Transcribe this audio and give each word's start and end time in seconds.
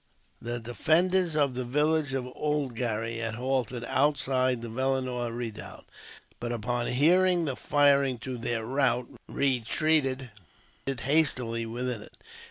The 0.41 0.59
defenders 0.59 1.35
of 1.35 1.53
the 1.53 1.63
village 1.63 2.15
of 2.15 2.25
Oulgarry 2.25 3.17
had 3.17 3.35
halted 3.35 3.83
outside 3.85 4.63
the 4.63 4.67
Vellenore 4.69 5.31
redoubt; 5.31 5.85
but, 6.39 6.51
upon 6.51 6.87
hearing 6.87 7.45
the 7.45 7.55
firing 7.55 8.17
to 8.17 8.35
their 8.39 8.65
right, 8.65 9.05
retreated 9.29 10.31
hastily 11.01 11.67
within 11.67 12.01
it. 12.01 12.17